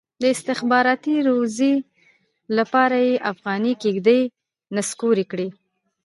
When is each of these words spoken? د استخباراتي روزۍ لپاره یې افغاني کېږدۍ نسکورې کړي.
د 0.21 0.23
استخباراتي 0.35 1.15
روزۍ 1.27 1.75
لپاره 2.57 2.97
یې 3.07 3.15
افغاني 3.31 3.73
کېږدۍ 3.83 4.21
نسکورې 4.75 5.25
کړي. 5.31 5.47